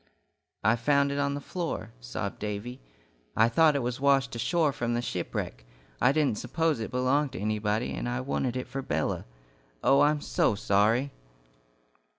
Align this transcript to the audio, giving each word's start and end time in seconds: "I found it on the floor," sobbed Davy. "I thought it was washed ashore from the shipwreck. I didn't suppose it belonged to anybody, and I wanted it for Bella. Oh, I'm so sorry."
"I 0.63 0.77
found 0.77 1.11
it 1.11 1.19
on 1.19 1.35
the 1.35 1.39
floor," 1.39 1.91
sobbed 1.99 2.39
Davy. 2.39 2.81
"I 3.37 3.47
thought 3.49 3.75
it 3.75 3.83
was 3.83 3.99
washed 4.01 4.35
ashore 4.35 4.71
from 4.73 4.95
the 4.95 4.99
shipwreck. 5.03 5.63
I 6.01 6.11
didn't 6.11 6.39
suppose 6.39 6.79
it 6.79 6.89
belonged 6.89 7.33
to 7.33 7.39
anybody, 7.39 7.93
and 7.93 8.09
I 8.09 8.21
wanted 8.21 8.57
it 8.57 8.67
for 8.67 8.81
Bella. 8.81 9.25
Oh, 9.83 9.99
I'm 10.01 10.19
so 10.19 10.55
sorry." 10.55 11.11